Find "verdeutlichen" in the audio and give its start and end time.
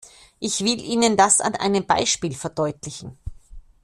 2.33-3.19